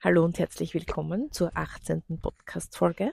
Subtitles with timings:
[0.00, 2.04] Hallo und herzlich willkommen zur 18.
[2.22, 3.12] Podcast-Folge.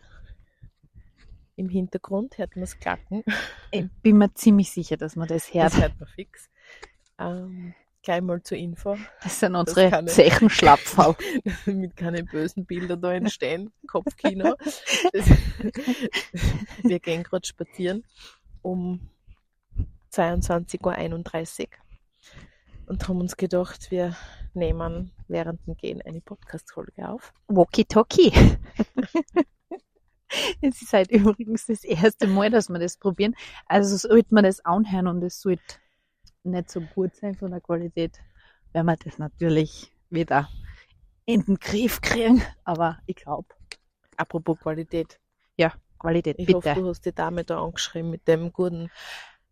[1.56, 3.24] Im Hintergrund hört man es klacken.
[3.72, 5.74] Ich bin mir ziemlich sicher, dass man das hört.
[5.74, 6.52] Das hört man fix.
[7.18, 9.00] Ähm, gleich mal zur Info.
[9.24, 10.06] Das sind unsere.
[10.06, 11.16] Zechenschlapferl.
[11.66, 13.74] damit keine bösen Bilder da entstehen.
[13.88, 14.56] Kopfkino.
[15.12, 15.26] Das,
[16.84, 18.04] wir gehen gerade spazieren
[18.62, 19.10] um
[20.12, 21.68] 22.31 Uhr
[22.88, 24.16] und haben uns gedacht, wir
[24.54, 27.34] nehmen während dem Gehen eine Podcast-Folge auf.
[27.48, 28.32] Walkie-talkie.
[30.60, 33.36] Es ist halt übrigens das erste Mal, dass wir das probieren.
[33.68, 35.76] Also sollte man das anhören und es sollte
[36.44, 38.20] nicht so gut sein von der Qualität,
[38.74, 40.50] werden wir das natürlich wieder
[41.26, 42.42] in den Griff kriegen.
[42.66, 43.48] Aber ich glaube,
[44.18, 45.20] Apropos Qualität.
[45.98, 46.72] Qualität, Ich bitte.
[46.72, 48.92] hoffe, du hast die Dame da angeschrieben mit dem guten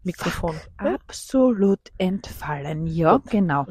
[0.03, 0.55] Mikrofon.
[0.81, 0.95] Ja?
[0.95, 2.87] Absolut entfallen.
[2.87, 3.31] Ja, Gut.
[3.31, 3.65] genau.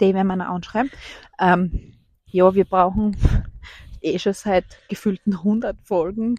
[0.00, 0.90] Die werden wir noch anschreiben.
[1.38, 1.94] Ähm,
[2.26, 3.16] ja, wir brauchen
[4.00, 6.36] eh schon seit gefühlten 100 Folgen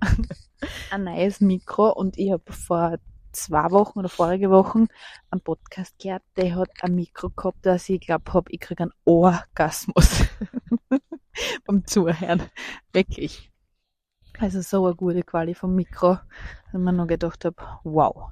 [0.90, 2.98] ein neues Mikro und ich habe vor
[3.32, 4.86] zwei Wochen oder vorige Wochen
[5.30, 8.92] einen Podcast gehört, der hat ein Mikro gehabt, dass ich glaube habe, ich kriege einen
[9.04, 10.24] Orgasmus
[11.66, 12.42] beim Zuhören.
[12.92, 13.50] Wirklich.
[14.38, 18.30] Also so eine gute Quali vom Mikro, dass ich mir noch gedacht habe, wow,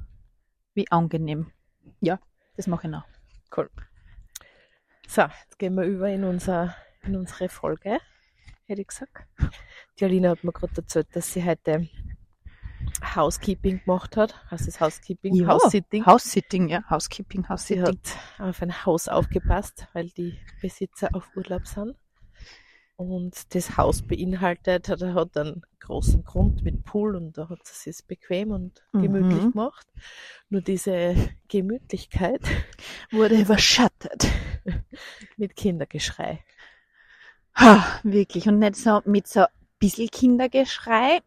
[0.75, 1.51] wie angenehm.
[2.01, 2.19] Ja,
[2.56, 3.05] das mache ich noch.
[3.56, 3.70] Cool.
[5.06, 7.98] So, jetzt gehen wir über in, unser, in unsere Folge,
[8.67, 9.27] hätte ich gesagt.
[9.98, 11.89] Die Alina hat mir gerade erzählt, dass sie heute
[13.14, 14.51] Housekeeping gemacht hat.
[14.51, 15.34] Heißt das Housekeeping?
[15.34, 16.06] Ja, House-Sitting.
[16.06, 16.83] House-Sitting, ja.
[16.89, 17.86] Housekeeping, Sie House-Sitting.
[17.86, 21.95] hat auf ein Haus aufgepasst, weil die Besitzer auf Urlaub sind.
[22.97, 28.03] Und das Haus beinhaltet, hat, hat einen großen Grund mit Pool und da hat es
[28.03, 29.53] bequem und gemütlich Mhm.
[29.53, 29.87] gemacht.
[30.51, 31.17] Nur diese
[31.48, 32.41] Gemütlichkeit
[33.11, 34.29] Wurde überschattet.
[35.37, 36.45] mit Kindergeschrei.
[37.57, 38.47] Ha, wirklich.
[38.48, 39.47] Und nicht so mit so ein
[39.79, 41.20] bisschen Kindergeschrei.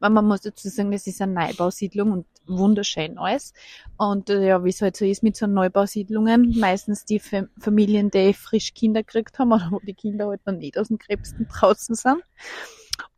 [0.00, 3.52] Weil man muss dazu sagen, das ist eine Neubausiedlung und wunderschön alles.
[3.96, 8.10] Und äh, ja, wie es halt so ist mit so Neubausiedlungen, meistens die Fam- Familien,
[8.10, 11.46] die frisch Kinder gekriegt haben oder wo die Kinder halt noch nicht aus dem Krebsten
[11.48, 12.22] draußen sind.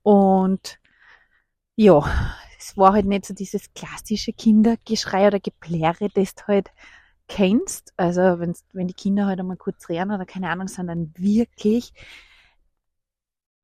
[0.02, 0.78] Und
[1.76, 2.02] ja,
[2.58, 6.68] es war halt nicht so dieses klassische Kindergeschrei oder Gepläre, das du halt
[7.28, 7.92] kennst.
[7.96, 11.92] Also wenn die Kinder halt einmal kurz rennen oder keine Ahnung, sind dann wirklich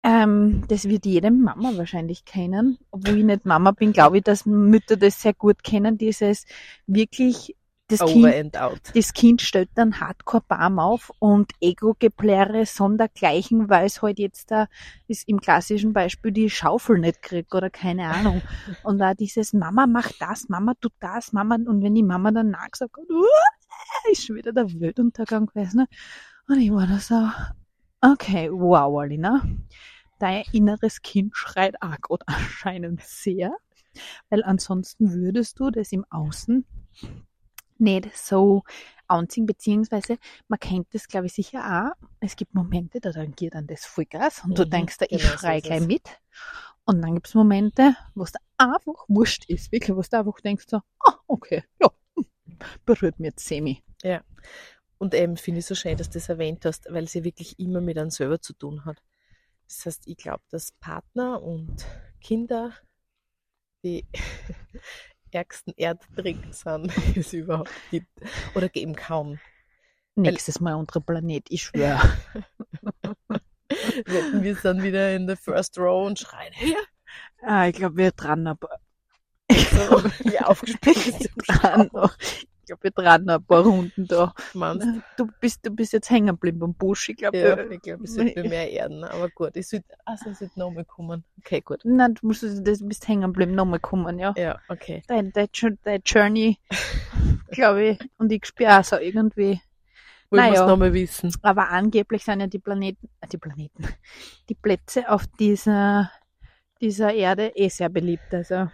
[0.07, 2.79] ähm, das wird jede Mama wahrscheinlich kennen.
[2.93, 6.47] Obwohl ich nicht Mama bin, glaube ich, dass Mütter das sehr gut kennen, dieses
[6.87, 7.57] wirklich
[7.89, 8.59] das Over Kind
[8.95, 14.67] das Kind stellt dann Hardcore-Barm auf und Ego-Gepläre sondergleichen, weil es halt jetzt da
[15.07, 18.43] ist im klassischen Beispiel die Schaufel nicht kriegt oder keine Ahnung.
[18.83, 22.51] Und da dieses Mama macht das, Mama tut das, Mama und wenn die Mama dann
[22.51, 25.79] nachgesagt hat, "Uah", ist schon wieder der Weltuntergang gewesen.
[25.79, 25.87] ne?
[26.49, 27.29] Und ich war da so,
[28.01, 29.43] okay, wow, Alina,
[30.19, 33.53] dein inneres Kind schreit auch gerade anscheinend sehr,
[34.31, 36.67] weil ansonsten würdest du das im Außen
[37.79, 38.63] nicht so
[39.07, 40.19] anziehen, beziehungsweise
[40.49, 42.07] man kennt das, glaube ich, sicher auch.
[42.21, 45.23] Es gibt Momente, da dann geht dann das Vollgas und du Mhm, denkst, da, ich
[45.23, 45.89] genau so schrei ist gleich es.
[45.89, 46.03] mit.
[46.85, 50.79] Und dann gibt's Momente, wo es einfach wurscht ist, wirklich, wo du einfach denkst, so,
[51.05, 51.91] ah, okay, ja,
[52.87, 53.83] berührt mir jetzt semi.
[54.99, 57.81] Und eben finde ich so schön, dass du das erwähnt hast, weil sie wirklich immer
[57.81, 59.03] mit einem selber zu tun hat.
[59.69, 61.87] Das heißt, ich glaube, dass Partner und
[62.21, 62.73] Kinder
[63.83, 64.07] die
[65.31, 68.11] ärgsten Erdtrinker sind, die es überhaupt gibt.
[68.55, 69.39] Oder eben kaum.
[70.15, 72.01] Nächstes Mal unser Planet, ich schwöre.
[74.41, 76.79] Wir sind wieder in der First Row und schreien, her,
[77.43, 78.79] ah, ich glaube, wir dran, aber
[79.51, 81.31] so, wie aufgespielt ist
[82.69, 84.35] ich glaube, wir noch ein paar Runden da.
[84.55, 88.07] Meinst Du bist, du bist jetzt hängen geblieben am Busch, ich glaube, Ja, ich glaube,
[88.09, 91.25] sollte mir mehr erden, aber gut, ich sollte, also ich sollte nochmal kommen.
[91.39, 91.83] Okay, gut.
[91.85, 94.35] Nein, du musst, du bist hängen geblieben, nochmal kommen, ja.
[94.37, 95.03] Ja, okay.
[95.07, 95.49] Dein, dein,
[95.85, 96.59] dein Journey,
[97.53, 99.61] glaube ich, und ich spüre auch so irgendwie.
[100.31, 100.63] Wollen wir Naja.
[100.63, 101.33] es nochmal wissen?
[101.43, 103.85] Aber angeblich sind ja die Planeten, äh, die Planeten,
[104.49, 106.11] die Plätze auf dieser,
[106.81, 108.35] dieser Erde eh sehr beliebt.
[108.35, 108.69] Also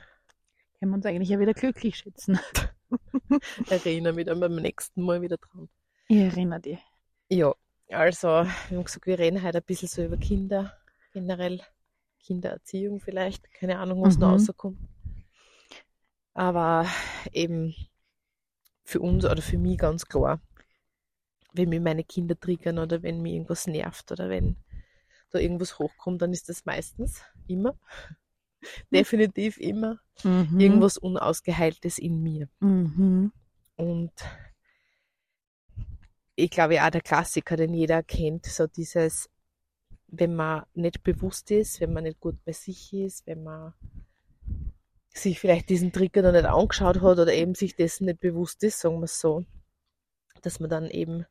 [0.79, 2.39] können wir uns eigentlich ja wieder glücklich schätzen.
[3.71, 5.69] Erinnere mich dann beim nächsten Mal wieder dran.
[6.09, 6.79] Ich erinnere dich.
[7.29, 7.55] Ja,
[7.89, 8.47] also, wir
[8.79, 10.77] haben gesagt, wir reden heute ein bisschen so über Kinder,
[11.13, 11.61] generell
[12.21, 14.33] Kindererziehung vielleicht, keine Ahnung, was noch Mhm.
[14.35, 14.79] rauskommt.
[16.35, 16.87] Aber
[17.33, 17.75] eben
[18.85, 20.41] für uns oder für mich ganz klar,
[21.53, 24.57] wenn mir meine Kinder triggern oder wenn mir irgendwas nervt oder wenn
[25.31, 27.75] da irgendwas hochkommt, dann ist das meistens immer,
[28.93, 30.61] definitiv immer, Mhm.
[30.61, 32.49] irgendwas Unausgeheiltes in mir.
[32.61, 33.33] Mhm.
[33.77, 34.13] Und
[36.37, 39.29] ich glaube auch der Klassiker, den jeder kennt, so dieses
[40.15, 43.73] wenn man nicht bewusst ist, wenn man nicht gut bei sich ist, wenn man
[45.09, 48.79] sich vielleicht diesen Trigger noch nicht angeschaut hat oder eben sich dessen nicht bewusst ist,
[48.79, 49.45] sagen wir es so,
[50.43, 51.25] dass man dann eben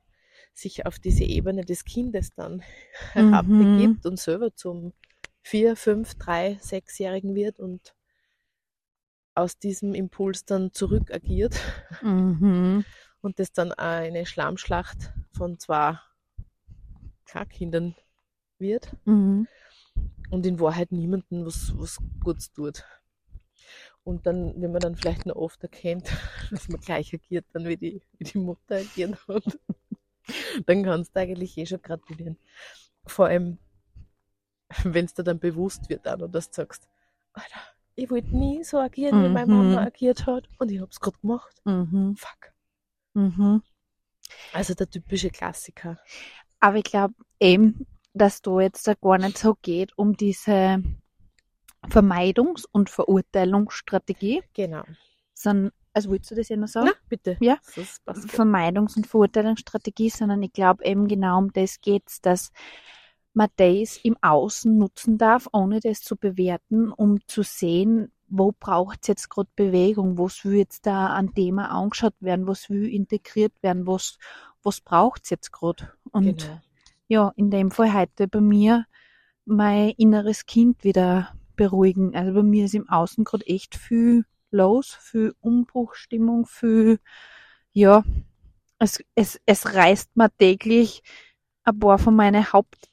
[0.54, 2.63] sich auf diese Ebene des Kindes dann
[3.13, 4.94] herabbegibt und selber zum
[5.41, 7.95] vier, fünf, drei, sechsjährigen wird und
[9.35, 11.55] aus diesem Impuls dann zurück agiert
[12.01, 12.83] Mhm.
[13.21, 15.97] und das dann eine Schlammschlacht von zwei
[17.49, 17.95] Kindern
[18.59, 19.47] wird Mhm.
[20.29, 22.83] und in Wahrheit niemanden was, was Gutes tut.
[24.03, 26.09] Und dann, wenn man dann vielleicht noch oft erkennt,
[26.51, 29.43] dass man gleich agiert, dann wie die, wie die Mutter agiert hat,
[30.65, 32.38] dann kannst du eigentlich eh schon gratulieren.
[33.05, 33.57] Vor allem,
[34.83, 36.88] wenn es dir dann bewusst wird, auch noch, dass du sagst,
[37.33, 37.59] Alter,
[37.95, 39.73] ich wollte nie so agieren, wie meine Mhm.
[39.73, 41.56] Mama agiert hat und ich hab's gerade gemacht.
[41.65, 42.15] Mhm.
[42.18, 42.53] Fuck.
[43.13, 43.62] Mhm.
[44.53, 46.00] Also der typische Klassiker.
[46.59, 50.81] Aber ich glaube eben, dass da jetzt da gar nicht so geht um diese
[51.89, 54.83] Vermeidungs- und Verurteilungsstrategie, Genau.
[55.33, 56.88] sondern, also willst du das ja noch sagen?
[56.91, 57.38] Na, bitte.
[57.41, 57.57] Ja.
[57.75, 58.01] Das.
[58.29, 62.51] Vermeidungs- und Verurteilungsstrategie, sondern ich glaube eben genau um das geht's, dass
[63.33, 69.07] man das im Außen nutzen darf, ohne das zu bewerten, um zu sehen, wo braucht's
[69.07, 73.86] jetzt gerade Bewegung, was will jetzt da an Thema angeschaut werden, was will integriert werden,
[73.88, 74.18] was,
[74.63, 75.92] was braucht's jetzt gerade.
[76.12, 76.62] Und genau.
[77.07, 78.86] ja, in dem Fall heute bei mir
[79.45, 82.16] mein inneres Kind wieder beruhigen.
[82.16, 87.00] Also bei mir ist im Außen gerade echt viel los, viel Umbruchstimmung, viel,
[87.74, 88.04] ja,
[88.80, 91.04] es, es, es reißt mir täglich
[91.63, 92.51] ein paar von meinen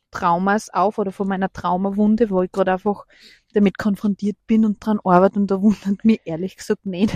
[0.08, 3.06] Haupttraumas auf oder von meiner Traumawunde, wo ich gerade einfach
[3.52, 7.14] damit konfrontiert bin und dran arbeite und da wundert mich ehrlich gesagt nicht,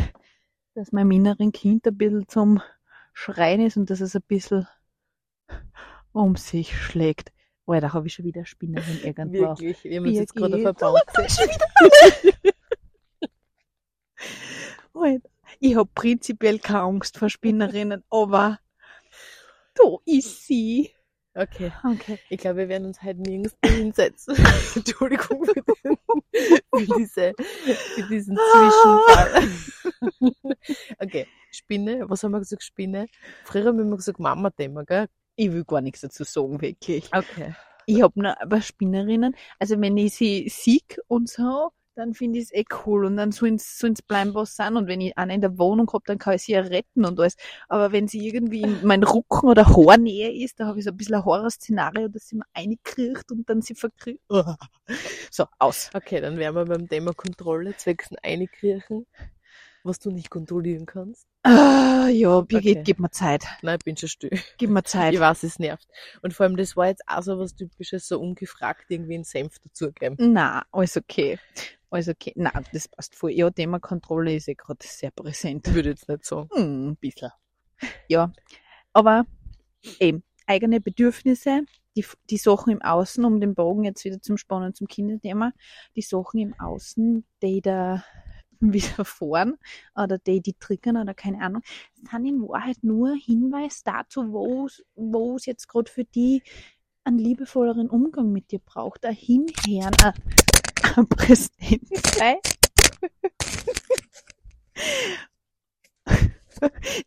[0.75, 2.61] dass mein inneren Kind ein bisschen zum
[3.13, 4.67] Schreien ist und dass es ein bisschen
[6.13, 7.33] um sich schlägt.
[7.67, 9.41] Oh, da habe ich schon wieder Spinnerin irgendwo.
[9.41, 9.85] Wirklich.
[9.85, 10.57] Wir haben uns jetzt gerade.
[14.95, 15.21] Alter,
[15.61, 18.59] Ich habe prinzipiell keine Angst vor Spinnerinnen, aber
[19.75, 20.91] da ist sie.
[21.35, 21.73] Okay.
[21.83, 22.19] Okay.
[22.29, 24.37] Ich glaube, wir werden uns heute nirgends hinsetzen.
[24.77, 25.97] Entschuldigung für, den,
[26.75, 29.49] für, diese, für diesen Zwischenfall.
[30.99, 33.07] okay, Spinne, was haben wir gesagt, Spinne?
[33.45, 35.07] Früher haben wir gesagt Mama-Thema, gell?
[35.37, 37.09] Ich will gar nichts dazu sagen, wirklich.
[37.15, 37.55] Okay.
[37.87, 42.47] Ich habe nur aber Spinnerinnen, also wenn ich sie sieg und so, dann finde ich
[42.47, 44.77] es eh cool und dann sollen sie bleiben, was sie sind.
[44.77, 47.19] Und wenn ich eine in der Wohnung hab, dann kann ich sie ja retten und
[47.21, 47.37] alles.
[47.69, 50.97] Aber wenn sie irgendwie in mein Rücken oder Haarnähe ist, da habe ich so ein
[50.97, 54.23] bisschen ein Horrorszenario, dass sie mir einkriegt und dann sie verkriegt.
[55.31, 55.91] So, aus.
[55.95, 59.07] Okay, dann wären wir beim Thema Kontrolle, zwecks Einkirchen,
[59.85, 61.27] was du nicht kontrollieren kannst.
[61.43, 62.83] Ah, ja, Birgit, Okay.
[62.85, 63.45] gib mir Zeit.
[63.63, 64.31] Nein, ich bin schon still.
[64.59, 65.15] Gib mir Zeit.
[65.15, 65.87] Ich weiß, es nervt.
[66.23, 69.59] Und vor allem, das war jetzt auch so was Typisches, so ungefragt irgendwie einen Senf
[69.61, 70.17] dazugeben.
[70.33, 71.39] Na, alles okay.
[71.91, 72.33] Alles okay.
[72.37, 73.33] Na, das passt voll.
[73.33, 75.67] Ja, Thema Kontrolle ist eh gerade sehr präsent.
[75.69, 76.49] Ich würde jetzt nicht sagen.
[76.53, 77.31] Hm, ein bisschen.
[78.09, 78.33] Ja,
[78.93, 79.27] aber
[79.99, 81.63] eben, eigene Bedürfnisse,
[81.97, 85.53] die, die Sachen im Außen, um den Bogen jetzt wieder zum Spannen zum Kinderthema,
[85.97, 88.05] die Sachen im Außen, die da
[88.73, 89.59] widerfahren
[89.95, 91.63] oder die, die triggern oder keine Ahnung,
[91.95, 96.43] sind in Wahrheit nur Hinweis dazu, wo es- jetzt gerade für die
[97.05, 100.13] einen liebevolleren Umgang mit dir braucht, ein Hinhören, ein,
[100.97, 102.37] ein Präsent sein.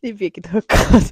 [0.02, 1.06] Die Birgit hat gerade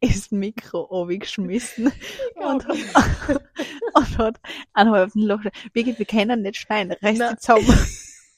[0.00, 1.92] das Mikro abgeschmissen
[2.36, 2.76] und, hat-
[3.94, 4.40] und hat
[4.72, 5.40] einen halben Loch.
[5.72, 7.66] Birgit, wir können nicht schneiden, reiß dich zusammen.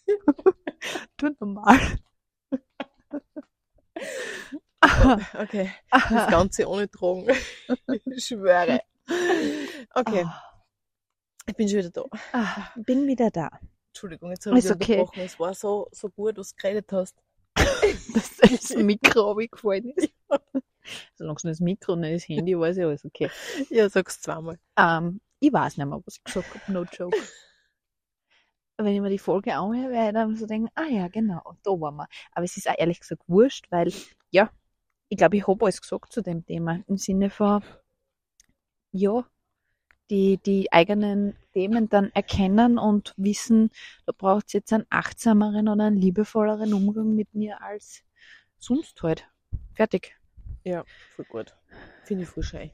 [1.16, 1.78] tu normal.
[5.34, 7.26] Okay, das Ganze ohne Drogen.
[8.06, 8.80] Ich schwöre.
[9.92, 10.24] Okay,
[11.48, 12.04] ich bin schon wieder da.
[12.32, 13.50] Ah, bin wieder da.
[13.88, 14.92] Entschuldigung, jetzt habe ich okay.
[14.92, 15.20] unterbrochen.
[15.20, 17.16] Es war so, so gut, was du geredet hast.
[17.54, 20.12] Dass das Mikro abgefallen ist.
[21.14, 23.30] Solange es nicht das Mikro und nicht das Handy war, ist ja alles okay.
[23.70, 24.58] Ja, sag's zweimal.
[24.76, 27.16] Ähm, ich weiß nicht mehr, was ich gesagt habe, no joke.
[28.80, 31.70] Wenn ich mir die Folge anhöre, werde ich dann so denken, ah ja, genau, da
[31.72, 32.08] waren wir.
[32.32, 33.92] Aber es ist auch ehrlich gesagt wurscht, weil,
[34.30, 34.50] ja,
[35.08, 36.80] ich glaube, ich habe alles gesagt zu dem Thema.
[36.86, 37.62] Im Sinne von,
[38.92, 39.24] ja,
[40.10, 43.70] die, die eigenen Themen dann erkennen und wissen,
[44.06, 48.04] da braucht es jetzt einen achtsameren oder einen liebevolleren Umgang mit mir als
[48.58, 49.28] sonst halt.
[49.74, 50.16] Fertig.
[50.64, 51.56] Ja, voll gut.
[52.04, 52.70] Finde ich voll schön.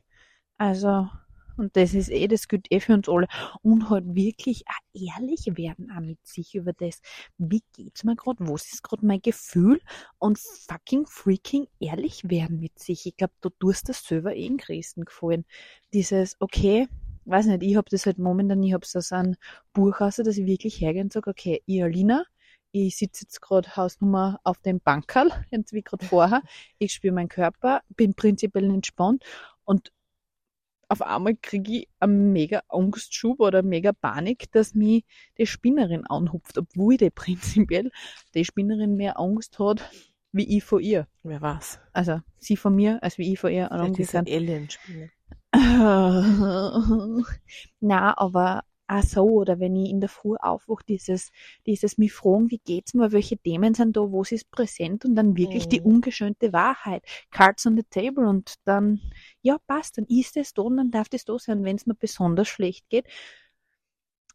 [0.59, 1.09] Also,
[1.57, 3.29] und das ist eh, das gilt eh für uns alle.
[3.63, 7.01] Und halt wirklich auch ehrlich werden auch mit sich über das.
[7.39, 8.49] Wie geht's mir gerade?
[8.49, 9.81] Was ist gerade mein Gefühl?
[10.19, 13.07] Und fucking freaking ehrlich werden mit sich.
[13.07, 15.45] Ich glaube, du tust das selber eh in größten gefallen.
[15.93, 16.89] Dieses, okay,
[17.25, 19.37] weiß nicht, ich hab das halt momentan, ich hab so ein
[19.73, 22.25] Buch aus, dass ich wirklich hergehe und sage, okay, ich Alina,
[22.73, 25.31] ich sitze jetzt gerade Hausnummer auf dem Bankerl,
[25.71, 26.43] wie gerade vorher,
[26.79, 29.25] ich spüre meinen Körper, bin prinzipiell entspannt
[29.65, 29.93] und
[30.89, 35.05] auf einmal kriege ich einen mega Angstschub oder mega Panik, dass mich
[35.39, 37.91] die Spinnerin anhupft, obwohl die prinzipiell
[38.35, 39.91] die Spinnerin mehr Angst hat,
[40.33, 41.07] wie ich vor ihr.
[41.23, 41.81] Wer weiß.
[41.93, 43.71] Also sie von mir, als wie ich vor ihr.
[43.71, 44.27] Und ist ein.
[44.27, 45.11] Alien-Spinne.
[47.81, 51.31] Na, aber auch so, oder wenn ich in der Früh aufwache, dieses,
[51.67, 55.37] dieses mich fragen, wie geht's mir, welche Themen sind da, was ist präsent und dann
[55.37, 55.83] wirklich die Mhm.
[55.83, 57.05] ungeschönte Wahrheit.
[57.31, 59.01] Cards on the table und dann,
[59.43, 61.95] ja, passt, dann ist es da und dann darf das da sein, wenn es mir
[61.95, 63.07] besonders schlecht geht.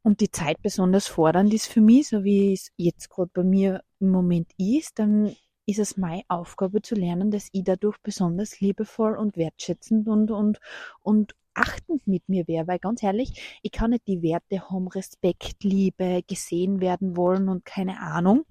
[0.01, 3.83] Und die Zeit besonders fordernd ist für mich, so wie es jetzt gerade bei mir
[3.99, 9.17] im Moment ist, dann ist es meine Aufgabe zu lernen, dass ich dadurch besonders liebevoll
[9.17, 10.59] und wertschätzend und, und,
[11.01, 12.67] und achtend mit mir wäre.
[12.67, 17.65] Weil ganz ehrlich, ich kann nicht die Werte haben, Respekt, Liebe, gesehen werden wollen und
[17.65, 18.45] keine Ahnung.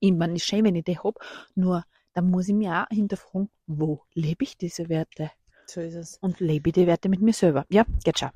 [0.00, 1.18] Ich meine, ist schön, wenn ich die hab,
[1.54, 5.30] nur dann muss ich mir auch hinterfragen, wo lebe ich diese Werte?
[5.66, 6.18] So ist es.
[6.18, 7.66] Und lebe ich die Werte mit mir selber?
[7.68, 8.30] Ja, geht schon.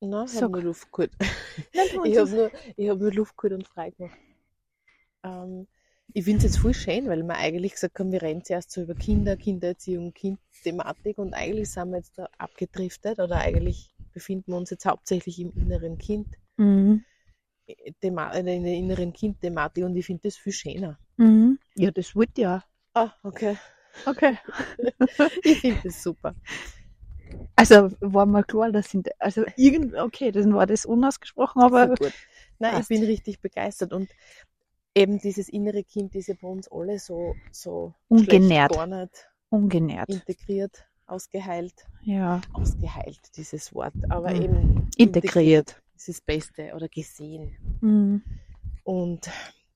[0.00, 0.42] Na, ich Sag.
[0.42, 1.12] habe nur Luft geholt.
[1.72, 2.50] Ich habe nur,
[2.90, 4.18] hab nur Luft geholt und frei gemacht.
[5.22, 5.66] Ähm,
[6.12, 8.82] ich finde es jetzt voll schön, weil wir eigentlich gesagt haben, wir reden zuerst so
[8.82, 14.56] über Kinder, Kindererziehung, Kindthematik und eigentlich sind wir jetzt da abgedriftet oder eigentlich befinden wir
[14.56, 17.04] uns jetzt hauptsächlich im inneren Kind, Mhm.
[18.00, 20.98] Thema, in der inneren Kind-Thematik und ich finde das viel schöner.
[21.16, 21.58] Mhm.
[21.74, 22.64] Ja, das wollte ja.
[22.92, 23.56] Ah, okay.
[24.06, 24.38] Okay.
[25.44, 26.34] Ich finde das super.
[27.56, 31.94] Also war mal klar, das sind, also irgend, okay, das war das unausgesprochen, aber.
[32.58, 32.90] Nein, passt.
[32.90, 34.08] ich bin richtig begeistert und
[34.94, 38.72] eben dieses innere Kind ist ja bei uns alle so, so Ungenährt.
[38.88, 40.08] nicht ungenährt.
[40.08, 41.86] integriert, ausgeheilt.
[42.02, 42.40] Ja.
[42.52, 44.42] Ausgeheilt, dieses Wort, aber Mhm.
[44.42, 45.82] eben Integriert.
[45.96, 47.56] ist das Beste oder gesehen.
[47.80, 48.22] Mhm.
[48.84, 49.30] Und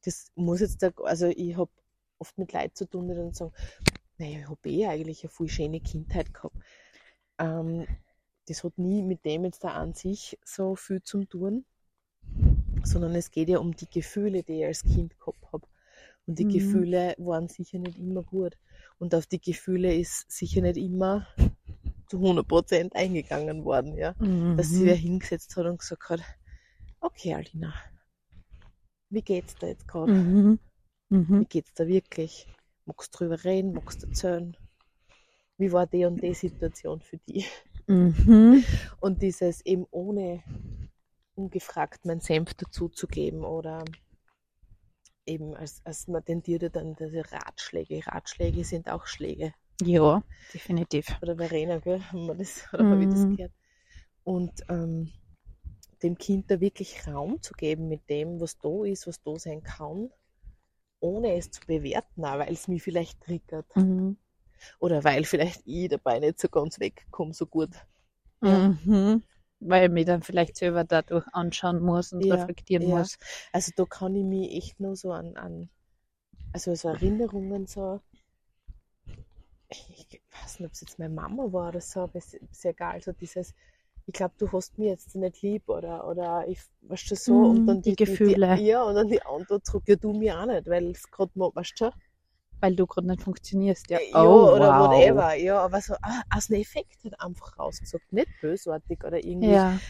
[0.04, 1.70] das muss jetzt, da, also ich habe
[2.18, 3.52] oft mit Leuten zu tun, die dann sagen,
[4.18, 6.56] naja, ich habe eh eigentlich eine voll schöne Kindheit gehabt.
[7.38, 7.86] Ähm,
[8.48, 11.64] das hat nie mit dem jetzt da an sich so viel zu tun,
[12.90, 15.66] sondern es geht ja um die Gefühle, die ich als Kind gehabt habe.
[16.26, 16.50] Und die Mhm.
[16.52, 18.56] Gefühle waren sicher nicht immer gut.
[18.98, 21.26] Und auf die Gefühle ist sicher nicht immer
[22.08, 24.14] zu 100% eingegangen worden, ja
[24.56, 24.94] dass sie Mhm.
[24.94, 26.20] hingesetzt hat und gesagt hat,
[27.00, 27.74] okay, Alina,
[29.10, 30.12] wie geht's da jetzt gerade?
[30.12, 30.58] Mhm.
[31.08, 31.46] Wie Mhm.
[31.48, 32.46] geht's da wirklich?
[32.86, 33.72] Magst du drüber reden?
[33.72, 34.56] Magst du erzählen?
[35.58, 37.44] Wie war die und die Situation für die?
[37.86, 38.64] Mhm.
[39.00, 40.42] Und dieses eben ohne
[41.38, 43.84] ungefragt meinen Senf dazuzugeben oder
[45.26, 48.06] eben als, als man tendiert dann diese Ratschläge.
[48.06, 49.54] Ratschläge sind auch Schläge.
[49.80, 51.06] Ja, definitiv.
[51.22, 52.02] oder Verena, gell?
[52.02, 53.36] Haben wir das, oder habe ich das Mhm.
[53.36, 53.52] gehört?
[54.24, 55.12] Und ähm,
[56.02, 59.62] dem Kind da wirklich Raum zu geben mit dem, was da ist, was da sein
[59.62, 60.10] kann,
[61.00, 63.66] ohne es zu bewerten, weil es mich vielleicht triggert.
[63.76, 64.16] Mhm.
[64.80, 67.70] Oder weil vielleicht ich dabei nicht so ganz wegkomme, so gut.
[68.42, 68.76] Ja.
[68.84, 69.22] Mhm.
[69.60, 72.88] Weil ich mich dann vielleicht selber dadurch anschauen muss und Ja, reflektieren ja.
[72.88, 73.18] muss.
[73.52, 75.68] Also da kann ich mich echt nur so an, an
[76.52, 78.00] also so Erinnerungen so,
[79.68, 83.00] ich weiß nicht, ob es jetzt meine Mama war oder so, aber es ist egal,
[83.02, 83.54] so dieses,
[84.06, 87.44] ich glaube, du hast mich jetzt nicht lieb oder, oder ich, weißt du, so, Mhm,
[87.48, 88.46] und dann die Gefühle.
[88.54, 91.32] Die, ja, und dann die Antwort zurück, ja, du mir auch nicht, weil es gerade
[91.36, 91.90] weißt du,
[92.60, 93.88] Weil du gerade nicht funktionierst.
[93.90, 94.90] Ja, ja, oh, oder wow.
[94.90, 99.48] whatever, ja, aber so ah, aus einem Effekt halt einfach rausgesagt, nicht bösartig oder irgendwie,
[99.48, 99.80] Ja,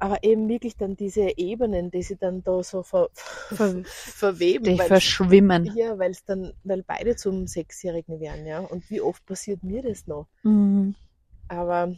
[0.00, 4.78] aber eben wirklich dann diese Ebenen, die sie dann da so ver, Ver- verweben, die
[4.78, 5.70] verschwimmen.
[5.76, 8.60] Ja, weil es dann, weil beide zum Sechsjährigen werden, ja.
[8.60, 10.26] Und wie oft passiert mir das noch?
[10.44, 10.94] Mhm.
[11.48, 11.94] Aber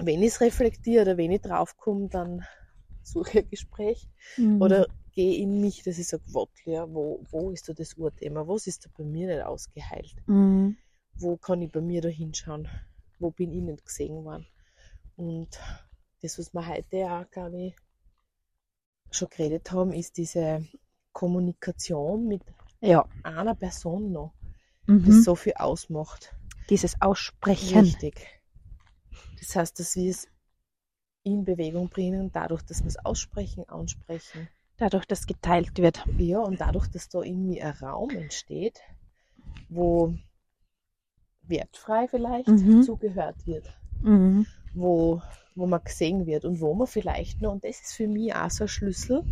[0.00, 2.44] wenn ich es reflektiere oder wenn ich draufkomme, dann
[3.02, 4.60] suche ich ein Gespräch Mhm.
[4.60, 6.22] oder gehe in mich, dass ich sage,
[6.64, 8.46] ja, wo, wo ist da das Urthema?
[8.46, 10.14] Was ist da bei mir nicht ausgeheilt?
[10.26, 10.76] Mhm.
[11.14, 12.68] Wo kann ich bei mir da hinschauen?
[13.18, 14.46] Wo bin ich nicht gesehen worden?
[15.16, 15.48] Und
[16.22, 17.76] das, was wir heute auch, glaube ich,
[19.10, 20.66] schon geredet haben, ist diese
[21.12, 22.42] Kommunikation mit
[22.80, 23.06] Ja.
[23.22, 24.32] einer Person noch,
[24.86, 25.04] Mhm.
[25.06, 26.34] das so viel ausmacht.
[26.70, 27.80] Dieses Aussprechen.
[27.80, 28.26] Richtig.
[29.38, 30.28] Das heißt, dass wir es
[31.22, 34.48] in Bewegung bringen, dadurch, dass wir es aussprechen, ansprechen.
[34.80, 36.04] Dadurch, dass geteilt wird.
[36.18, 38.80] Ja, und dadurch, dass da irgendwie ein Raum entsteht,
[39.68, 40.14] wo
[41.42, 42.82] wertfrei vielleicht Mhm.
[42.82, 43.68] zugehört wird,
[44.02, 44.46] Mhm.
[44.72, 45.20] wo,
[45.54, 48.50] wo man gesehen wird und wo man vielleicht noch, und das ist für mich auch
[48.50, 49.22] so ein Schlüssel,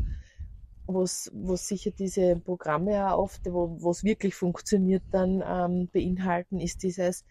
[0.86, 1.06] wo
[1.56, 7.24] sicher diese Programme auch oft, wo es wirklich funktioniert, dann ähm, beinhalten, ist dieses,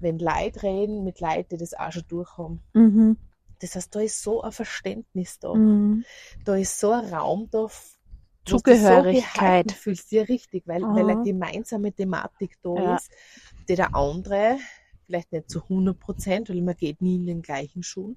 [0.00, 2.60] wenn Leute reden mit Leuten, die das auch schon durchhaben.
[2.72, 3.18] Mhm.
[3.60, 5.54] Das heißt, da ist so ein Verständnis da.
[5.54, 6.04] Mhm.
[6.44, 9.70] Da ist so ein Raum da, wo du Zugehörigkeit.
[9.70, 10.94] So fühlst ja richtig, weil, Aha.
[10.94, 12.96] weil eine gemeinsame Thematik da Ja.
[12.96, 13.10] ist,
[13.68, 14.58] die der andere
[15.06, 18.16] vielleicht nicht zu 100 Prozent, weil man geht nie in den gleichen Schuhen,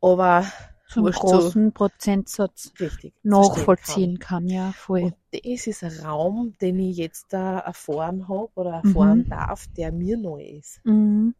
[0.00, 0.46] aber
[0.88, 4.46] Zum wurscht, so großen Prozentsatz richtig nachvollziehen kann.
[4.48, 5.00] Ja, voll.
[5.02, 9.28] Und das ist ein Raum, den ich jetzt da erfahren habe oder erfahren Mhm.
[9.30, 10.80] darf, der mir neu ist.
[10.84, 11.34] Mhm.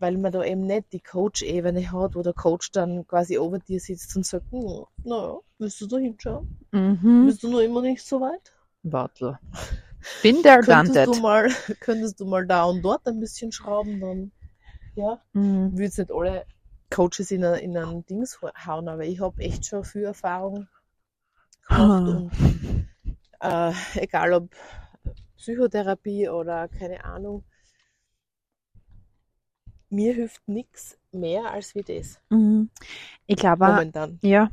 [0.00, 3.78] Weil man da eben nicht die Coach-Ebene hat, wo der Coach dann quasi über dir
[3.80, 6.58] sitzt und sagt, "Hm, naja, willst du da hinschauen?
[6.72, 7.26] Mhm.
[7.26, 8.52] Bist du noch immer nicht so weit?
[8.82, 9.38] Bartel.
[10.22, 11.48] Bin der Könntest du mal,
[11.80, 14.32] könntest du mal da und dort ein bisschen schrauben, dann,
[14.96, 15.72] ja, Mhm.
[15.72, 16.46] würde jetzt nicht alle
[16.90, 20.66] Coaches in, ein, in einen Dings hauen, aber ich habe echt schon viel Erfahrung
[21.68, 22.06] gemacht Ah.
[22.08, 22.32] und
[23.40, 24.50] äh, egal ob
[25.36, 27.44] Psychotherapie oder keine Ahnung,
[29.90, 32.70] mir hilft nichts mehr als wie das Mhm.
[33.26, 34.18] Ich glaube, momentan.
[34.22, 34.50] ja.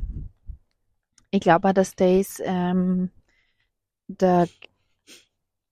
[1.30, 3.12] Ich glaube, dass das ähm,
[4.08, 4.48] der,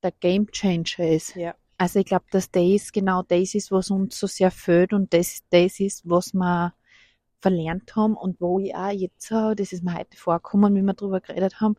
[0.03, 1.36] der Game Changer ist.
[1.36, 1.55] Ja.
[1.77, 5.43] Also ich glaube, dass das genau das ist, was uns so sehr fehlt und das
[5.50, 6.74] das ist, was wir
[7.41, 11.22] verlernt haben und wo ich auch jetzt, das ist mir heute vorgekommen, wie wir darüber
[11.22, 11.75] geredet haben,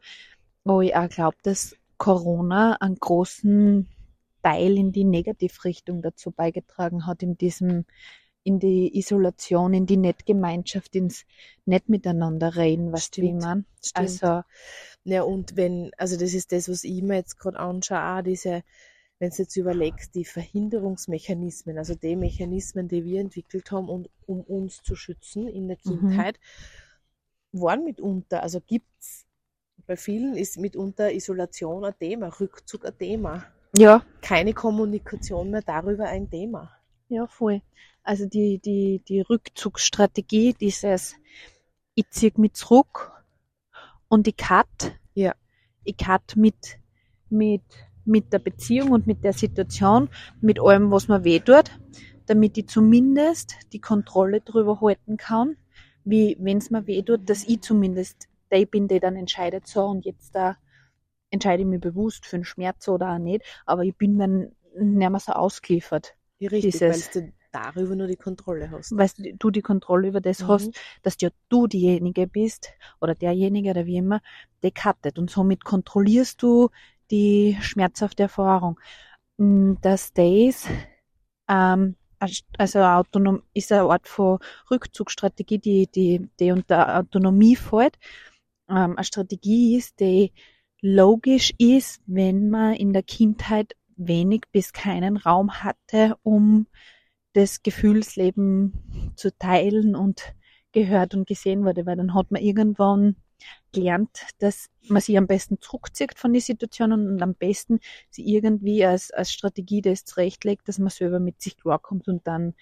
[0.65, 3.89] wo ich auch glaube, dass Corona einen großen
[4.47, 7.85] Teil in die Negativrichtung dazu beigetragen hat, in diesem,
[8.45, 11.25] in die Isolation, in die Nettgemeinschaft, ins
[11.65, 13.43] nicht miteinander reden, was wie Stimmt.
[13.43, 13.67] man.
[13.83, 14.23] Stimmt.
[14.23, 14.43] Also,
[15.05, 18.63] Ja, und wenn, also das ist das, was ich mir jetzt gerade anschaue, auch diese,
[19.19, 24.43] wenn du jetzt überlegst, die Verhinderungsmechanismen, also die Mechanismen, die wir entwickelt haben, und, um
[24.43, 26.09] uns zu schützen in der Mhm.
[26.09, 26.39] Kindheit,
[27.53, 29.27] waren mitunter, also gibt's
[29.87, 33.45] bei vielen ist mitunter Isolation ein Thema, Rückzug ein Thema,
[33.79, 36.71] ja, keine Kommunikation mehr darüber ein Thema.
[37.09, 37.63] Ja, voll.
[38.03, 41.17] Also die, die, die Rückzugsstrategie, dieses,
[41.95, 43.13] ich zieh mich zurück
[44.09, 44.95] und ich cut.
[45.15, 45.35] Ja.
[45.85, 46.79] Ich cut mit,
[47.31, 47.63] mit,
[48.05, 50.09] mit der Beziehung und mit der Situation,
[50.41, 51.71] mit allem, was mir weh tut,
[52.27, 55.57] damit ich zumindest die Kontrolle drüber halten kann,
[56.05, 59.85] wie wenn es mir weh tut, dass ich zumindest der bin, der dann entscheidet, so
[59.85, 60.57] und jetzt da
[61.31, 65.11] entscheide ich mich bewusst für einen Schmerz oder auch nicht, aber ich bin dann nicht
[65.11, 68.95] mehr so ausgeliefert Ja, richtig, weil Dieses- du darüber nur die Kontrolle hast.
[68.97, 69.09] weil
[69.39, 70.49] du die Kontrolle über das Mhm.
[70.49, 70.71] hast,
[71.03, 72.69] dass ja du diejenige bist
[73.01, 74.21] oder derjenige oder wie immer,
[74.63, 76.69] der cuttet und somit kontrollierst du
[77.11, 78.79] die schmerzhafte Erfahrung.
[79.39, 80.67] Mm, Dass das
[81.49, 81.97] ähm,
[82.59, 84.39] also autonom ist eine Art von
[84.71, 87.99] Rückzugsstrategie, die, die, die unter Autonomie fällt.
[88.69, 90.33] Ähm, eine Strategie ist, die
[90.87, 96.69] logisch ist, wenn man in der Kindheit wenig bis keinen Raum hatte, um
[97.33, 100.23] das Gefühlsleben zu teilen und
[100.71, 103.17] gehört und gesehen wurde, weil dann hat man irgendwann
[103.73, 108.85] gelernt, dass man sich am besten zurückzieht von den Situationen und am besten sie irgendwie
[108.85, 112.55] als, als Strategie das zurechtlegt, dass man selber mit sich klarkommt und dann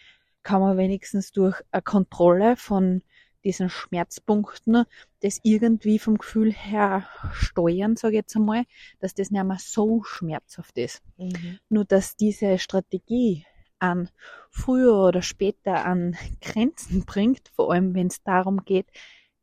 [0.43, 3.03] kann man wenigstens durch eine Kontrolle von
[3.45, 4.85] diesen Schmerzpunkten
[5.21, 8.65] das irgendwie vom Gefühl her steuern, sage ich jetzt einmal,
[9.01, 11.03] dass das nicht mehr so schmerzhaft ist.
[11.17, 11.59] Mhm.
[11.69, 13.47] Nur dass diese Strategie
[13.79, 14.09] an
[14.51, 18.87] früher oder später an Grenzen bringt, vor allem wenn es darum geht,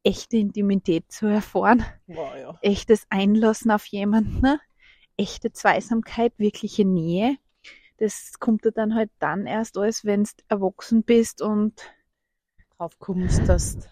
[0.04, 2.60] echte Intimität zu erfahren, Wow, ja.
[2.62, 4.60] echtes Einlassen auf jemanden,
[5.18, 7.38] echte Zweisamkeit, wirkliche Nähe.
[7.98, 11.80] Das kommt dir dann halt dann erst alles, wenn du erwachsen bist und
[12.82, 13.88] drauf kommst, dass du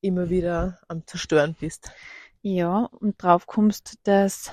[0.00, 1.92] immer wieder am Zerstören bist.
[2.42, 4.52] ja, und drauf kommst, dass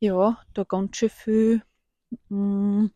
[0.00, 1.62] ja, da ganz schön viel
[2.28, 2.90] mh,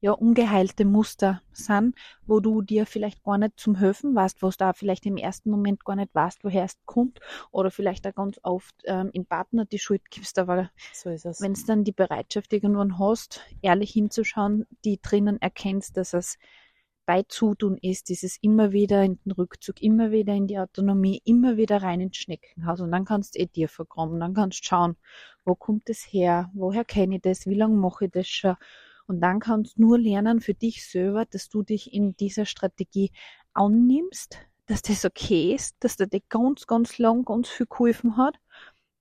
[0.00, 1.96] ja, ungeheilte Muster sind,
[2.26, 5.84] wo du dir vielleicht gar nicht zum Helfen weißt, was da vielleicht im ersten Moment
[5.84, 9.78] gar nicht weißt, woher es kommt, oder vielleicht auch ganz oft ähm, in Partner die
[9.78, 11.40] Schuld gibst, aber So es.
[11.40, 16.38] wenn du dann die Bereitschaft irgendwann hast, ehrlich hinzuschauen, die drinnen erkennst, dass es
[17.06, 21.56] bei Zutun ist, dieses immer wieder in den Rückzug, immer wieder in die Autonomie, immer
[21.56, 22.80] wieder rein ins Schneckenhaus.
[22.80, 24.96] Und dann kannst du eh dir vergraben, dann kannst du schauen,
[25.44, 28.56] wo kommt es her, woher kenne ich das, wie lange mache ich das schon?
[29.06, 33.12] Und dann kannst du nur lernen für dich selber, dass du dich in dieser Strategie
[33.52, 38.36] annimmst, dass das okay ist, dass dir das ganz, ganz lang ganz viel geholfen hat,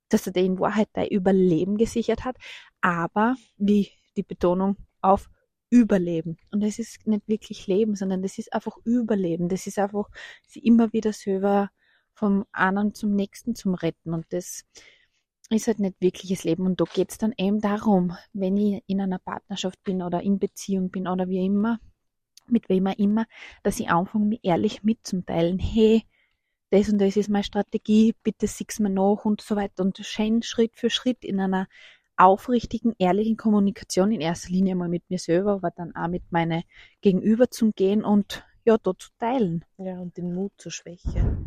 [0.10, 2.36] dass er dir in Wahrheit dein Überleben gesichert hat,
[2.82, 5.30] aber wie die Betonung auf
[5.74, 6.38] Überleben.
[6.52, 9.50] Und das ist nicht wirklich Leben, sondern das ist einfach Überleben.
[9.50, 10.08] Das ist einfach
[10.46, 11.72] sie immer wieder selber
[12.14, 14.14] vom einen zum nächsten zum Retten.
[14.14, 14.66] Und das
[15.50, 16.68] ist halt nicht wirkliches Leben.
[16.68, 20.92] Und da geht's dann eben darum, wenn ich in einer Partnerschaft bin oder in Beziehung
[20.92, 21.80] bin oder wie immer,
[22.46, 23.26] mit wem auch immer,
[23.64, 25.58] dass ich anfange, mich ehrlich mitzuteilen.
[25.58, 26.04] Hey,
[26.70, 29.82] das und das ist meine Strategie, bitte sieh's mir nach und so weiter.
[29.84, 31.68] Und schön Schritt für Schritt in einer
[32.18, 36.64] aufrichtigen, ehrlichen Kommunikation in erster Linie mal mit mir selber, aber dann auch mit meinen
[37.02, 39.66] Gegenüber zum Gehen und ja, da zu teilen.
[39.78, 41.38] Ja, und den Mut zur Schwäche.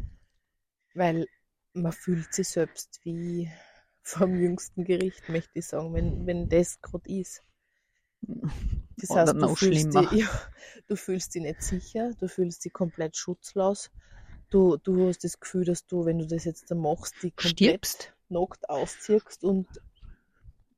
[0.94, 1.26] Weil
[1.72, 3.50] man fühlt sich selbst wie
[4.02, 7.42] vom jüngsten Gericht, möchte ich sagen, wenn, wenn das gerade ist.
[8.96, 10.10] Das Oder heißt, du noch fühlst, schlimmer.
[10.10, 10.28] dich, ja,
[10.86, 13.90] du fühlst dich nicht sicher, du fühlst dich komplett schutzlos.
[14.48, 17.50] Du, du hast das Gefühl, dass du, wenn du das jetzt dann machst, die komplett
[17.50, 19.66] Stirbst, nackt ausziehst und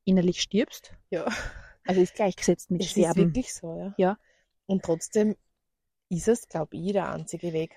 [0.09, 0.95] innerlich stirbst.
[1.11, 1.27] ja,
[1.87, 3.17] Also ist gleichgesetzt mit es ist Sterben.
[3.17, 3.95] wirklich so, ja.
[3.97, 4.19] Ja.
[4.67, 5.37] Und trotzdem
[6.11, 7.77] ist es, glaube ich, der einzige Weg.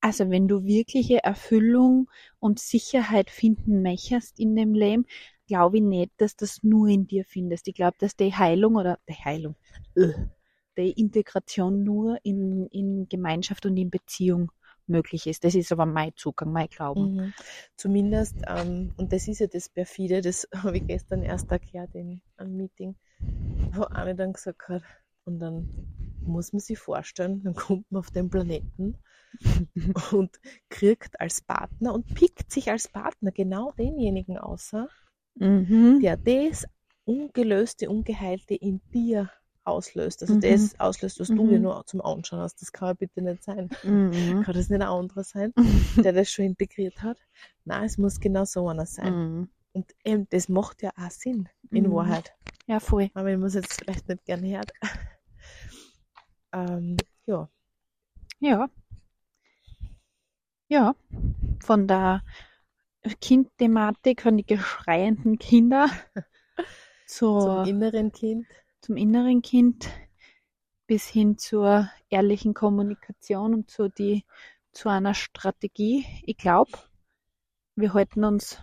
[0.00, 5.06] Also wenn du wirkliche Erfüllung und Sicherheit finden möchtest in dem Leben,
[5.46, 7.68] glaube ich nicht, dass das nur in dir findest.
[7.68, 9.56] Ich glaube, dass die Heilung oder die Heilung,
[9.96, 10.12] äh,
[10.78, 14.52] die Integration nur in, in Gemeinschaft und in Beziehung
[14.88, 15.44] möglich ist.
[15.44, 17.16] Das ist aber mein Zugang, mein Glauben.
[17.16, 17.32] Mhm.
[17.76, 22.20] Zumindest, ähm, und das ist ja das Perfide, das habe ich gestern erst erklärt in
[22.36, 22.96] einem Meeting,
[23.72, 24.82] wo eine dann gesagt hat,
[25.24, 25.68] und dann
[26.22, 28.96] muss man sich vorstellen, dann kommt man auf den Planeten
[30.12, 34.72] und kriegt als Partner und pickt sich als Partner genau denjenigen aus,
[35.34, 36.00] Mhm.
[36.00, 36.66] der das
[37.04, 39.30] Ungelöste, Ungeheilte in dir
[39.66, 40.22] auslöst.
[40.22, 40.40] Also Mhm.
[40.40, 41.48] das auslöst, was du Mhm.
[41.48, 42.60] dir nur zum Anschauen hast.
[42.62, 43.68] Das kann ja bitte nicht sein.
[43.82, 44.42] Mhm.
[44.42, 45.52] Kann das nicht ein anderer sein,
[46.08, 47.18] der das schon integriert hat?
[47.64, 49.14] Nein, es muss genau so einer sein.
[49.14, 49.48] Mhm.
[49.72, 51.92] Und eben, das macht ja auch Sinn, in Mhm.
[51.92, 52.32] Wahrheit.
[52.66, 53.10] Ja, voll.
[53.14, 54.72] Aber ich muss jetzt vielleicht nicht gerne hört.
[56.52, 57.48] ähm, ja,
[58.40, 58.68] Ja.
[60.68, 60.94] Ja.
[61.62, 62.22] Von der
[63.20, 65.88] Kindthematik, von den geschreienden Kinder
[67.06, 68.46] zur, zum inneren Kind.
[68.86, 69.90] Zum inneren Kind
[70.86, 74.24] bis hin zur ehrlichen Kommunikation und zu, die,
[74.70, 76.06] zu einer Strategie.
[76.24, 76.70] Ich glaube,
[77.74, 78.62] wir halten uns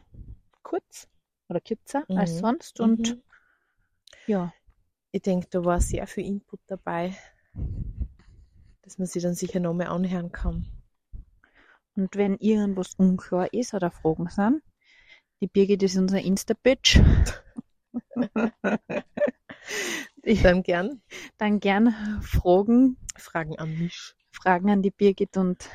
[0.64, 1.10] kurz
[1.50, 2.16] oder kürzer Mhm.
[2.16, 3.22] als sonst und Mhm.
[4.26, 4.54] ja,
[5.14, 7.16] Ich denke, da war sehr viel Input dabei,
[8.84, 10.68] dass man sich dann sicher noch mehr anhören kann.
[11.96, 14.62] und wenn irgendwas unklar ist oder Fragen sind,
[15.42, 17.00] die Birgit ist unser Insta-Bitch.
[20.24, 21.02] Dann gern
[21.38, 24.16] dann gern Fragen, Fragen an mich.
[24.32, 25.70] Fragen an die Birgit und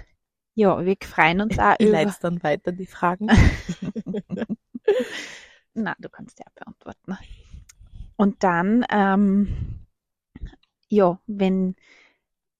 [0.54, 3.28] ja, wir freuen uns auch Ich leite dann weiter die Fragen.
[5.74, 7.16] Na, du kannst ja beantworten.
[8.16, 9.86] Und dann, ähm,
[10.88, 11.76] ja, wenn,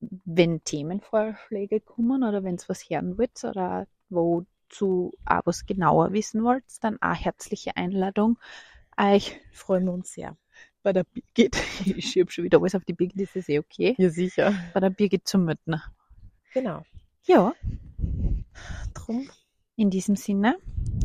[0.00, 6.44] wenn Themenvorschläge kommen oder wenn es was hören wollt oder wozu auch was genauer wissen
[6.44, 8.38] wollt, dann auch herzliche Einladung,
[8.96, 10.36] euch Freuen wir uns sehr.
[10.82, 13.94] Bei der Birgit, ich schiebe schon wieder alles auf die Birgit, ist das eh okay,
[13.98, 14.54] Ja, sicher.
[14.74, 15.80] bei der Birgit zu melden.
[16.54, 16.84] Genau.
[17.24, 17.54] Ja,
[18.94, 19.28] Drum
[19.76, 20.56] in diesem Sinne,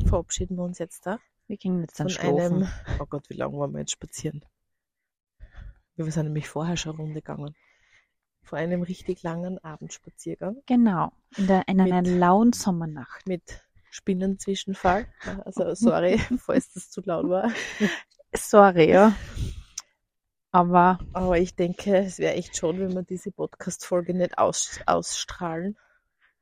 [0.08, 2.68] verabschieden wir uns jetzt da wir gehen jetzt dann von einem,
[3.00, 4.46] oh Gott, wie lange waren wir jetzt spazieren?
[5.98, 7.54] Wir sind nämlich vorher schon eine Runde gegangen.
[8.44, 13.28] Vor einem richtig langen Abendspaziergang Genau, in, der, in einer Mit- lauen Sommernacht.
[13.28, 15.06] mit Spinnenzwischenfall.
[15.46, 17.52] Also sorry, falls das zu laut war.
[18.34, 19.14] Sorry, ja.
[20.54, 25.78] Aber Aber ich denke, es wäre echt schon, wenn wir diese Podcast-Folge nicht aus, ausstrahlen.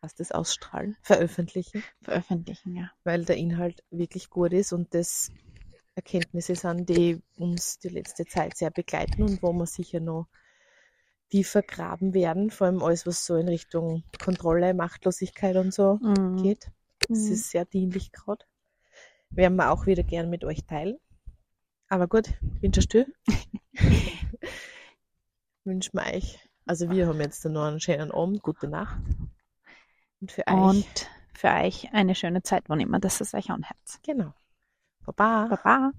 [0.03, 0.97] Heißt das ausstrahlen?
[1.01, 1.83] Veröffentlichen.
[2.01, 2.91] veröffentlichen, ja.
[3.03, 5.31] Weil der Inhalt wirklich gut ist und das
[5.95, 10.27] Erkenntnisse sind, die uns die letzte Zeit sehr begleiten und wo wir sicher noch
[11.29, 12.49] tiefer graben werden.
[12.51, 16.43] Vor allem alles, was so in Richtung Kontrolle, Machtlosigkeit und so Mhm.
[16.43, 16.69] geht.
[17.07, 17.31] Das Mhm.
[17.33, 18.43] ist sehr dienlich gerade.
[19.29, 20.97] Werden wir auch wieder gern mit euch teilen.
[21.91, 23.05] Aber gut, wünschst du?
[25.65, 26.39] Wünschen wir euch.
[26.65, 28.97] Also wir haben jetzt noch einen schönen Abend, gute Nacht.
[30.21, 33.75] Und für euch, Und für euch eine schöne Zeit, wann immer das es euch anhört.
[34.03, 34.33] genau.
[35.05, 35.47] Baba.
[35.49, 35.91] Baba.